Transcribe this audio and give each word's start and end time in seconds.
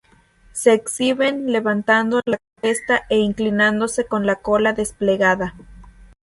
Se 0.51 0.73
exhiben 0.73 1.45
levantando 1.51 2.21
la 2.25 2.39
cresta 2.59 3.03
e 3.07 3.17
inclinándose 3.19 4.07
con 4.07 4.25
la 4.25 4.37
cola 4.41 4.73
desplegada. 4.73 5.53